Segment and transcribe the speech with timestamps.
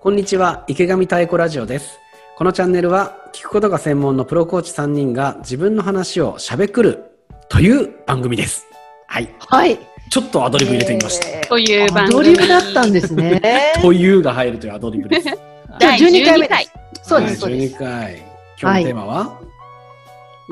[0.00, 1.98] こんにちは、池上太鼓ラジオです。
[2.36, 7.04] このチャンネルは、聞くことが専門のプロコーチ3人が自分の話をしゃべくる
[7.50, 8.66] という番組です。
[9.06, 9.28] はい。
[9.38, 9.78] はい。
[10.10, 11.28] ちょっとアドリブ入れてみました。
[11.28, 12.18] えーという番組。
[12.18, 13.74] アドリブだったんですね。
[13.82, 15.24] というが入るというアドリブです。
[15.28, 15.36] じゃ
[15.74, 16.68] あ第12回目12回。
[17.02, 17.78] そうです、そうはい12です。
[17.78, 18.22] 回。
[18.62, 19.38] 今日のテーマは、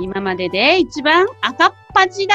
[0.00, 2.34] 今までで一番赤っ端だ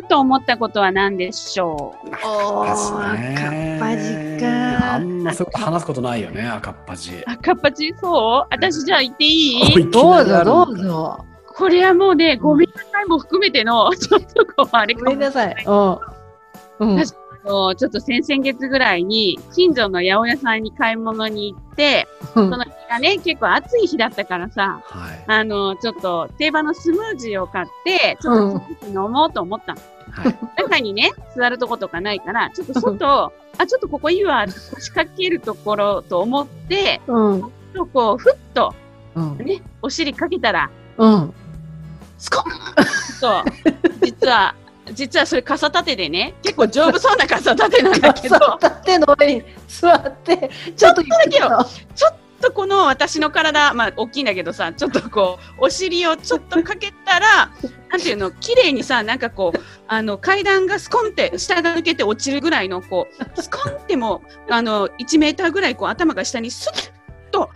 [0.00, 2.08] ーと思ったことは何でしょう？
[2.26, 4.63] おー、赤っ端か。
[4.94, 7.24] あんまそこと話すことないよね、赤っ端。
[7.26, 8.46] 赤っ端そう？
[8.50, 10.76] 私じゃあ言っていおいいどうぞ、どう。
[10.76, 11.24] ぞ。
[11.56, 15.64] これはもうね、ごめんなさいも含めての、 ちょっとこう、あれかもごめんなさい。
[15.66, 15.98] うん。
[16.80, 16.98] うん。
[16.98, 25.24] 確のちょっと先々月ぐらいに、近所の八百屋さんに買い物に行って、うんその日がね、結構暑い日だったからさ、はい。
[25.26, 29.80] あの、ちょっと定番のスムージーを買って、ちょっと飲もうと思ったの。
[30.14, 30.38] はい。
[30.56, 37.40] 中にね、座るとことかないから、ちょっと外、 あ、ちょっとここいいわ、腰掛けるところと思って、うん。
[37.40, 38.74] ちょっとこう、ふっと
[39.14, 39.38] うん。
[39.38, 41.34] ね、お尻かけたら、うん。
[42.18, 43.44] スコーンと、
[44.04, 44.54] 実は、
[44.92, 51.48] 実はそれ傘立てでね、結構丈夫そうな傘立てなんだけど、 傘立ての上に座って、ちょっとだけど
[51.94, 52.14] ちょっ
[52.44, 57.50] とこの私の体、まあ大きいんだけどさ、ちょっとこう、お尻をちょっとかけたら、
[57.90, 66.92] なんていうの、綺麗にさ、なんかこう、あの階段がスコンって、下が抜けて落ちるぐらいの、こう、スコンっても、あの、1メーターぐらいこう頭が下にスッ
[67.30, 67.50] と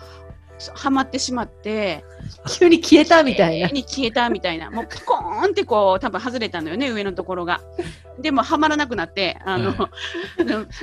[0.74, 2.04] はまってしまって、
[2.58, 3.68] 急に消えたみたいな。
[3.68, 7.60] に消えたみたいな、もうポコーンってこう、多分外れたのよね、上のところが。
[8.18, 9.90] でも、はまらなくなって、あの、は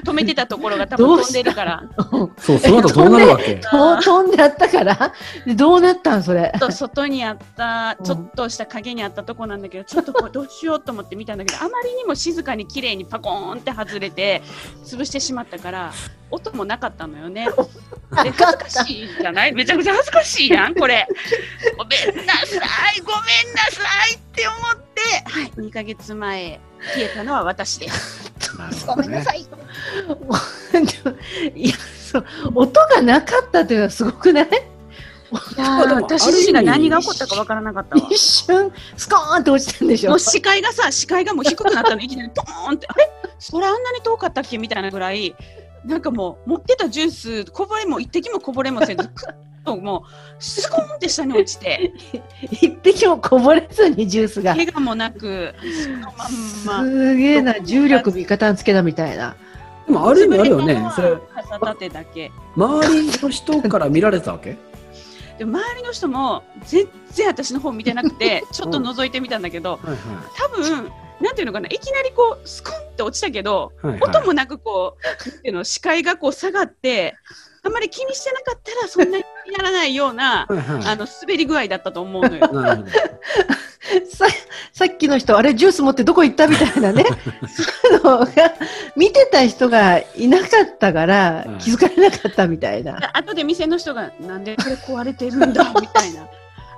[0.05, 1.83] 止めてたところが多分飛んでるから。
[2.11, 5.13] うんそう、その後どうなるわけと飛んであったから、
[5.45, 6.53] でどうなったんそれ？
[6.59, 14.41] と外にあったうんちょっとした影にあったとこなんだけど、ちょっとこうどうしようと思って見たんだけどあまりにも静かに綺麗にパコーンって外れて
[14.85, 15.91] 潰してしまったから
[16.31, 17.47] 音もなかったのよね。
[18.23, 19.53] で恥ずかしいじゃない？
[19.53, 21.07] めちゃくちゃ恥ずかしいやんこれ。
[21.77, 22.41] ごめんなさ
[22.95, 23.81] いごめんなさ
[24.11, 26.59] いって思ってはい2ヶ月前
[26.93, 28.31] 消えたのは私です。
[28.57, 29.25] なるほどね。
[31.53, 31.65] い。
[31.65, 31.75] いや、
[32.11, 32.25] そう、
[32.55, 34.45] 音がなかったっていうのはすごくない？
[34.45, 38.07] いや私自身が何が起こったかわからなかったわ。
[38.09, 43.09] 一瞬、スコーンって落ちたんでしょもう視界がさ、視界がもう低くなったの、いきなりポーンって、あれ？
[43.39, 44.57] それあんなに遠かったっけ？
[44.57, 45.35] みたいなぐらい、
[45.85, 47.11] なんかもう、持ってたジュー
[47.45, 51.93] ス、こぼれも、一滴もこぼれもせず、くっともう、スコーンって下に落ちて、
[52.51, 54.55] 一滴もこぼれずにジュースが。
[54.55, 55.53] 怪我もなく、
[55.83, 56.83] そのまんま。
[56.83, 59.35] すげえな、重力味方につけたみたいな。
[59.85, 60.89] でもある意味あるよね。
[60.95, 62.31] それ、傘立てだけ。
[62.55, 64.57] 周りの人から見られてたわけ？
[65.37, 69.97] で周りの人も、全然私の方見てなくて、 ちょっと覗いてみたんだけど、はいは
[70.37, 70.91] 多分、
[71.21, 73.87] なんていうのかな、いきなりこう、スコンって落ちたけど、い。
[73.87, 77.15] はい音もなくこう、なんていうの視界がこう下がって、
[77.63, 80.85] あんまり気にしてなかったらそんなに気にならないような、はいはい。
[80.85, 82.47] あの滑り具合だったと思うのよ。
[84.11, 84.25] さ
[84.73, 87.05] さっきの人、あれ、ジュース持ってどこ行ったみたいなね。
[87.47, 88.27] そういうのが、
[88.95, 92.99] 見てた人がいなかったからはい、気づかれなかったみたいな。
[93.13, 96.27] 後で店の人が、なんでこれ壊れてるんだみたいな。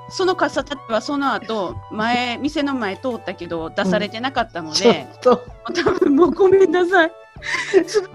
[0.09, 7.11] その傘立てはその後、前、店の前通ったけど出されてなかったのちょっで、と、多分もうごめんなさい。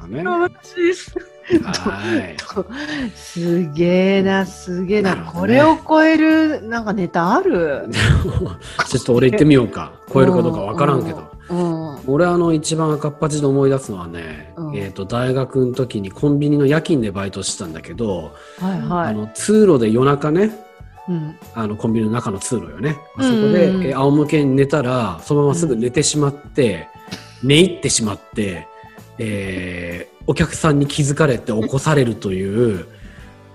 [0.09, 0.25] ね。
[0.25, 1.15] 私です。
[1.63, 3.11] はい。
[3.15, 5.15] すげえな、すげえな。
[5.17, 7.89] ねこれを超える、なんかネタある？
[8.89, 9.93] ちょっと俺行ってみようか。
[10.13, 11.31] 超えるかどうかわからんけど。
[11.51, 11.99] うん。
[12.07, 19.09] 俺あの一番赤っ端で思い出すのはね、うんえっ、と大学の時にコンビニの夜勤でバイトしてたんだけど、はいはい。
[19.09, 20.51] あの通路で夜中ね、
[21.09, 21.39] うん。
[21.55, 22.97] あのコンビニの中の通路よね。
[23.17, 26.89] あうんそこうんうん仰向けに寝たら、そのまますぐ寝てしまって、
[27.43, 28.67] 寝入ってしまって、
[29.19, 32.87] えーお客さんに気づかれて起こされるという、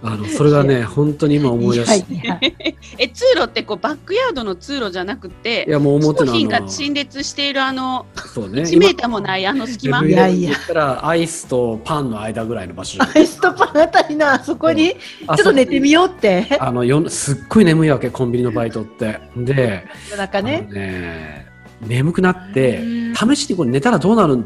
[0.03, 6.31] あの、それがね、本当に今思い出して、え、通路ってこうバックヤードの通路じゃなくてい、やもう商表の。
[6.31, 10.00] あ品がの、陳列しているあの、そうね、1メーターもないあの隙間。
[10.00, 10.07] 今。
[10.07, 10.52] いやいや。
[10.52, 16.57] 言ったらアイスとパンの間ぐらいの場所アイスとパンあたりのあそこに、 ちょっと寝てみようって。
[16.60, 19.19] あのよすっごい眠いわけコンビニのバイトって。
[19.36, 20.68] で、夜中ね。
[20.72, 21.48] ね
[21.81, 23.16] 眠くなってうん。
[23.16, 24.45] 試しにこれ寝たらどうなるん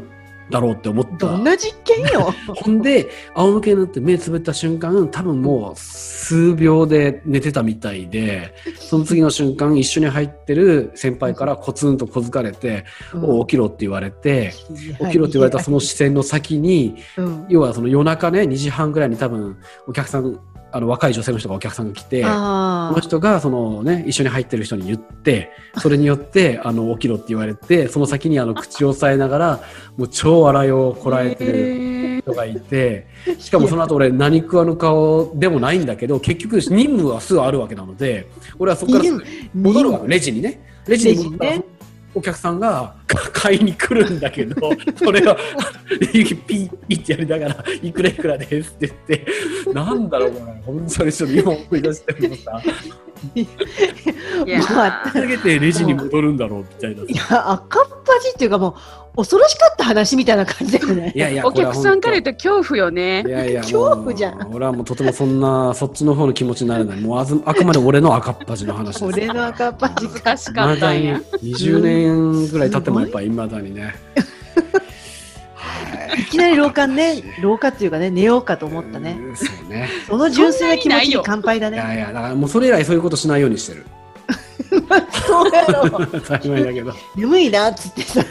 [0.50, 2.34] だろうって思ったどんな実験よ。
[2.54, 12.84] ほんで仰向けになって目つぶった瞬間多分もう数秒で寝てたみたいでその次の瞬間一緒に入ってる先輩からコツンと小づかれて
[13.14, 14.52] 「おう起きろ」って言われて
[15.00, 17.46] 起きろって言われたその視線の先にうん。
[17.48, 19.56] 要はその夜中ね2時半ぐらいに多分
[19.86, 20.38] お客さん
[20.72, 29.60] あの若い女性の人がお客さんが来て、あその人がそのね一緒に入ってる人に言ってそれによって あの起きろって言われてその先にあの口を押さえながら
[29.96, 33.06] もう超笑いをこらえてる人がいて、
[33.38, 38.28] しかもその後俺何食わぬ顔でもないんだけど、結局任務はすぐあるわけなので、
[38.58, 39.04] 俺はそこから
[39.54, 40.60] 戻るわけ、レジにね。
[40.86, 41.62] レジに戻ったら
[42.14, 42.94] お客さんが
[43.32, 45.36] 買いに来るんだけど、 それは
[46.12, 52.62] ピーピーってやりながら、いくらいくらですって言って、なんだろうな、本当にちょっと今思い出してもさ、
[53.34, 53.46] い
[54.46, 54.60] や。
[54.60, 57.06] まあ投げてレジに戻るんだろうみたいなさ。
[57.08, 58.74] いや、赤っ端っていうかもう、
[59.14, 61.12] 恐ろしかった話みたいな感じだよね。
[61.14, 63.24] いやいや、お客さんから言こうと恐怖よれね。
[63.26, 67.00] いやいや、恐怖じゃん俺はもうとてもそんな、そっちの方の気持ちになれない。
[67.00, 69.04] もうあずあくまで俺の赤っ端の話です。
[69.04, 71.20] 俺の赤っ端難しかったんや。
[71.42, 73.94] 20年ぐらい経ってもやっぱいまだにね。
[75.54, 79.18] は いきなり廊下ね、廊下っていうかね、寝ようかと思ったね。
[79.20, 79.90] うんそうね。
[80.08, 81.76] その純粋な気持ちに乾杯だね。
[81.76, 83.84] いやいや、だからもうそれ以来そういうことしないようにしてる。
[85.32, 86.06] そうやろ。
[86.06, 86.92] 当たり前だけど。
[87.16, 88.24] 眠いなっつってさ、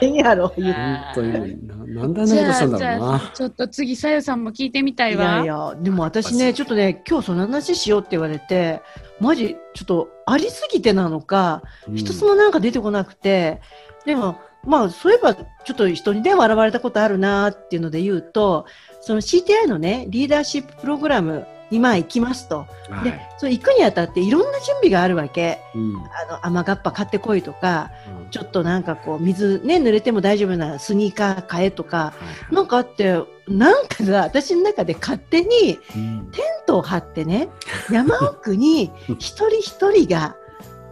[0.00, 5.24] 何やろ、言う本当にな、なんであんなじことしたんだろうな。、ちょっと次、さよさんも聞いてみたいいわ。
[5.24, 8.82] やいや、でも私ね、ちょっとね、今日その話しようって言われて、
[9.20, 13.60] マジ、ちょっとありすぎてなのか、うん一つもなんか出てこなくて、
[14.04, 18.66] でも、まあ、そういえば、ちょっと人にね、笑われたことあるなっていうので言うと、
[19.00, 22.66] その CTI のね、リーダーシッププログラムにまあ行きますと。
[22.88, 25.60] ではい。、それ行くにあたっていろんな準備があるわけ。
[25.74, 27.90] うんあの、雨がっぱ買ってこいとか、
[28.30, 32.14] ちょっとなんかこう、水ね、濡れても大丈夫なスニーカー買えとか、は
[32.50, 37.48] いなんかあって、なんかが私の中で勝手にうんテントを張ってね、
[37.90, 40.36] 山奥に 一人一人が、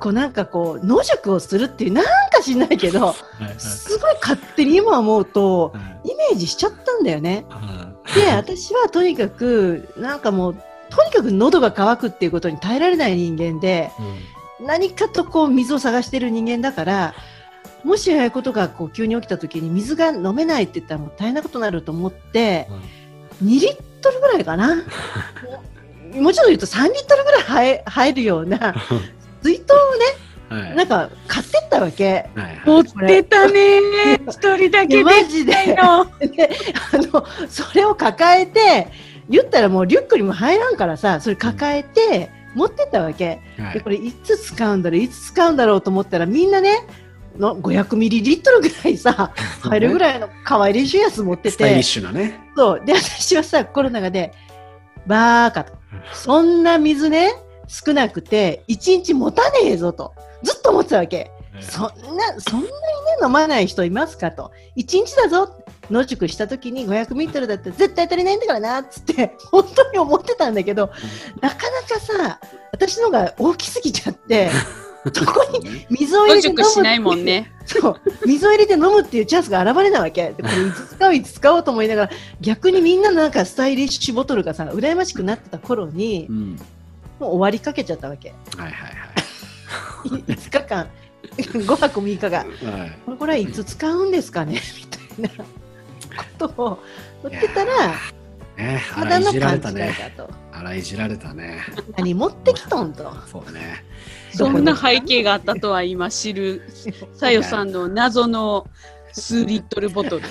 [0.00, 7.47] こうなんかこう、野宿をするっていう、なんか知んないけど、はいはいすごい勝手に今思うと、はいイメージしちゃったんだよね。
[8.05, 10.56] はで、私はとにかく、なんかもう、
[10.91, 17.15] とにかく喉が渇くっていうことに耐えられない人間で、いうん何かとこう水を探してる人間だから、
[17.83, 22.69] もしああいうことがこう急に起きた時に水が飲めないって言ったらもう大変なことになると思って、
[23.43, 24.77] 2リットルぐらいかな。
[26.15, 28.75] もちろん言うと3リットルぐらい入入るような
[29.43, 29.77] 水筒を
[30.55, 32.29] はいね、なんか買ってったわけ。
[32.35, 33.81] はい持ってたね
[34.29, 36.05] 一人だけでマジであ
[36.93, 38.89] の、それを抱えて、
[39.29, 43.41] 言ったらもうリュックにも入らんからさ、それ抱えて、持ってったわけ。
[43.59, 46.87] はいで、これいつ使うんだろう、いつ使うんだろうと思ったら、みんなね、
[47.39, 52.41] の500ミリリットルぐらいさ、 入るぐらいの可愛い練習やつ持っててスタイリッ、シュなね。
[52.57, 52.83] そう。
[52.85, 54.33] で、私はさ、コロナ禍で、
[55.07, 55.73] バーカと。
[56.12, 57.33] そんな水ね、
[57.69, 60.14] 少なくて、1日持たねえぞと。
[60.43, 61.31] ずっと思ってたわけ。
[61.61, 62.70] そんな、そんなにね、
[63.22, 64.50] 飲まない人いますかと。
[64.76, 65.56] 1日だぞ。
[65.90, 70.90] 野宿した時に500ミリリットルだったら絶対足りないんだからな、っつって、本当に思ってたんだけど、
[71.40, 72.40] なかなかさ、
[72.72, 74.50] 私のが大きすぎちゃって、
[75.12, 77.52] そこに水を入野れて飲む宿しないもんね。
[77.66, 78.00] そう。
[78.26, 80.32] 水を入れて飲むっていうチャンスが現れないわけ。
[80.32, 86.61] でこれいつ使おう、いつ使おうと思いながら、逆にみんなのなんかスタイリッシュボトルがさ、羨ましくなってた頃にう、ん。
[87.20, 88.34] もう終わりかけちゃったわけ。
[88.56, 88.94] はいはい
[90.05, 90.88] 5日間、
[91.37, 92.38] 5 泊6日が。
[92.38, 92.81] はい。
[92.81, 94.61] はいこれこれはいつ使うんですかね？
[95.19, 95.44] みたいな
[96.38, 96.82] ことを
[97.28, 97.88] 言ってたら、
[98.56, 100.12] ね、たあらいじらだの勘違いれたね。
[100.16, 100.31] だと。
[100.52, 101.61] あらいじられたね。
[101.96, 103.12] 何持ってきとんと。
[103.26, 103.84] そうね。
[104.32, 106.62] そんな背景があったとは今知る、
[107.14, 108.66] さよさんの謎の
[109.14, 110.22] 数リットルボトル。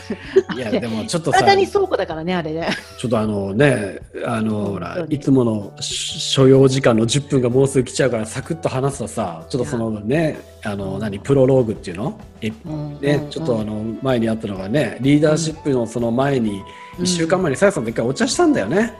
[0.55, 2.69] いや、でもちょっとさ、体に倉庫だからね、あれね。
[2.99, 12.19] ちょっとあのね、あの、ほ本らいつもの所要時間の10分がもうすぐ来ちゃうから、サクッと話すとさ、ちょっとそのね、あの、何、プロローグっていうの？
[12.41, 12.99] えうん。
[13.01, 16.61] ね、ちょっとあの、前にあったのがね、リーダーシップのその前に、
[16.97, 18.93] 1週間前にさやさんと一回お茶したんだよね。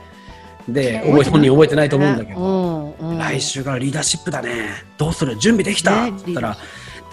[0.67, 4.69] で、覚え本人覚えてないと思うんだけど、来週からリーダーシップだね。
[4.97, 5.37] どうする？
[5.37, 6.57] 準備できた、ねって言ったら、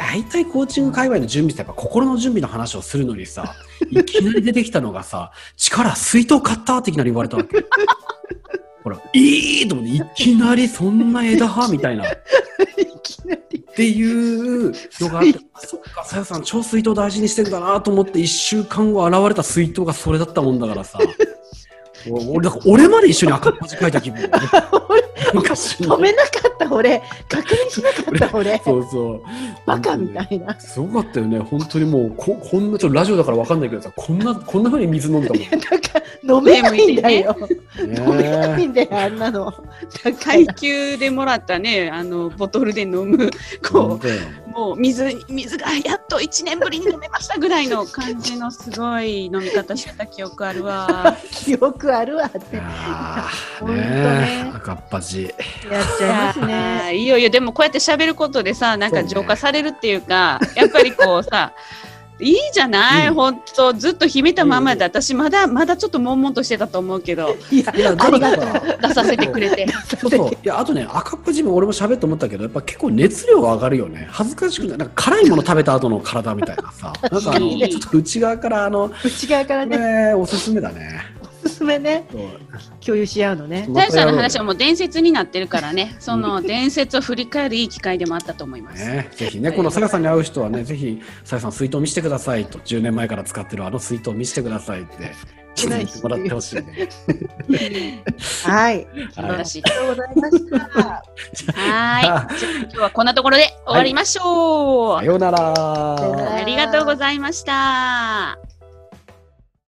[0.00, 3.54] 大体コーチング界隈の準備ってやっぱ心の準備の話をするのにさ、
[3.90, 7.66] いきなり出てきたのがさ、力水筒買ったっていきなり言われたわけ。
[8.82, 12.04] ほら、いいと思って、いきなりそんな枝葉みたいな。
[12.04, 12.12] っ
[12.78, 13.60] いきなり。
[13.60, 20.98] ていうのがあって、あそっか、さやさん超水筒大事にしてんだなと思って、一週間後現れた水筒がそれだったもんだからさ。
[22.08, 24.30] 俺、だから俺まで一緒に赤っ恥かいた気分。
[25.34, 29.22] 昔の止めなかった俺、確認しなかった俺、 そうそう。
[29.66, 30.58] バカみたいな。
[30.58, 31.38] すごかったよね。
[31.38, 35.38] 本当にもう、ここんな、ちょっとラジオだからわかんないけどさ、こんな、こんな風に水飲んだもん。
[35.38, 37.36] ねなんか飲めないんだよ。
[37.78, 39.52] 飲めないえんだよ、あんなの。
[40.22, 43.30] 階級でもらったね、あの、ボトルで飲む、
[43.70, 44.06] こう、
[44.50, 51.16] もう水、水がやっと1年ぶりに飲めましたぐらいの感じのすごい飲み方してた記憶あるわ。
[51.30, 52.56] 記憶あるわっいて。
[52.56, 55.22] ややーほんとね赤っ端。
[55.24, 56.80] っちゃいますあね。
[56.92, 61.52] ーいいよいいよ、でもこうやって喋ることでさ、なんか浄化されるっていうか、やっぱりこうさ、
[62.20, 68.36] いいじゃない、うん本当ずっと秘めたままで、私まだまだちょっと悶々としてたと思うけどいやいや、ありが？
[68.36, 68.78] とう。
[68.80, 69.66] と出させてくれて
[70.00, 70.30] そうそう。
[70.30, 74.08] いや、あとね、赤っ端も俺も喋って思ったけど、やっぱ結構熱量上がるよね。
[74.10, 74.78] 恥ずかしくない。
[74.78, 76.92] なんか辛いもの食べた後の体みたいなさ。
[77.10, 81.00] なんかあの、ちょっと内側から、あの、内側からこね、れ、おすすめだね。
[81.44, 82.06] おすすめね、
[82.84, 83.66] 共有し合うのね。
[83.70, 85.96] 大さんの話はもう伝説になってるからね。
[85.98, 95.12] その伝説を振り返るいい機会でもあったと思います、ね、ぜひね、このさやさんに会う人はね、ぜひ、さやさん水筒見せてくださいと、10年前から使ってるあの水筒見せてくださいって、
[95.54, 96.88] ちょっと言ってもらってほしいね。
[98.44, 98.86] はい。
[99.12, 99.62] 素晴らしい。
[99.64, 100.58] ありがとうございました。
[100.58, 102.38] はーい。
[102.38, 105.38] じゃあ今日はこんなところで終わりましょう、さようなら。
[105.38, 106.34] さようなら。
[106.36, 108.38] ありがとうございました。